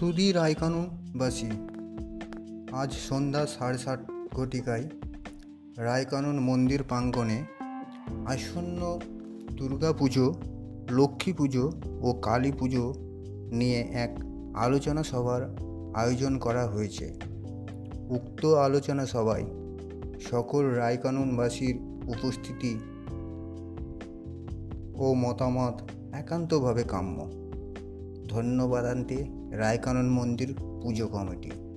[0.00, 1.50] সুধী রায়কানুনবাসী
[2.72, 4.00] আজ সন্ধ্যা সাড়ে সাত
[4.34, 4.88] ঘটিকায়
[5.78, 7.44] রায়কানুন মন্দির প্রাঙ্গণে
[8.26, 8.98] আসন্ন
[9.56, 10.34] দুর্গা পুজো,
[10.90, 12.94] লক্ষ্মী পুজো ও কালী পুজো
[13.50, 14.18] নিয়ে এক
[14.54, 15.42] আলোচনা সভার
[15.94, 17.18] আয়োজন করা হয়েছে।
[18.08, 19.44] উক্ত আলোচনা সভায়
[20.20, 21.76] সকল রায়কানুনবাসীর
[22.06, 22.78] উপস্থিতি
[24.94, 27.47] ও মতামত একান্তভাবে কাম্য।
[28.28, 29.16] ধন্যবাদ আনতে
[29.52, 31.67] রায়কানন মন্দির পুজো কমিটি।